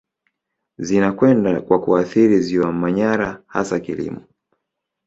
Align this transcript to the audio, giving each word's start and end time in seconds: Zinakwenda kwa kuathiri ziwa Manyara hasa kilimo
Zinakwenda 0.77 1.61
kwa 1.61 1.79
kuathiri 1.81 2.39
ziwa 2.39 2.71
Manyara 2.73 3.43
hasa 3.47 3.79
kilimo 3.79 4.23